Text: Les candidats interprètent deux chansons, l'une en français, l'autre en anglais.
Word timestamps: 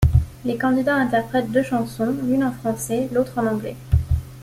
Les 0.45 0.57
candidats 0.57 0.95
interprètent 0.95 1.51
deux 1.51 1.61
chansons, 1.61 2.15
l'une 2.23 2.43
en 2.43 2.51
français, 2.51 3.07
l'autre 3.13 3.37
en 3.37 3.45
anglais. 3.45 3.75